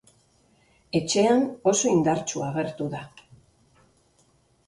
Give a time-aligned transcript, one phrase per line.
[0.99, 1.43] Etxean
[1.73, 3.01] oso indartsu agertu da.